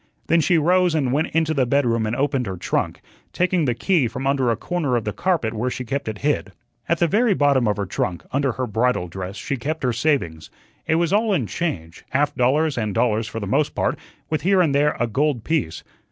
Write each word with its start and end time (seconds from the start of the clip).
Then 0.25 0.41
she 0.41 0.57
rose 0.57 0.95
and 0.95 1.13
went 1.13 1.27
into 1.27 1.53
the 1.53 1.67
bedroom 1.67 2.07
and 2.07 2.15
opened 2.15 2.47
her 2.47 2.57
trunk, 2.57 3.01
taking 3.33 3.65
the 3.65 3.75
key 3.75 4.07
from 4.07 4.25
under 4.25 4.49
a 4.49 4.55
corner 4.55 4.95
of 4.95 5.03
the 5.03 5.13
carpet 5.13 5.53
where 5.53 5.69
she 5.69 5.85
kept 5.85 6.07
it 6.07 6.17
hid. 6.25 6.53
At 6.89 6.97
the 6.97 7.05
very 7.07 7.35
bottom 7.35 7.67
of 7.67 7.77
her 7.77 7.85
trunk, 7.85 8.23
under 8.31 8.53
her 8.53 8.65
bridal 8.65 9.07
dress, 9.09 9.35
she 9.35 9.57
kept 9.57 9.83
her 9.83 9.93
savings. 9.93 10.49
It 10.87 10.95
was 10.95 11.13
all 11.13 11.33
in 11.35 11.45
change 11.45 12.03
half 12.09 12.33
dollars 12.33 12.79
and 12.79 12.95
dollars 12.95 13.27
for 13.27 13.39
the 13.39 13.45
most 13.45 13.75
part, 13.75 13.95
with 14.27 14.41
here 14.41 14.59
and 14.59 14.73
there 14.73 14.97
a 14.99 15.05
gold 15.05 15.43
piece. 15.43 15.83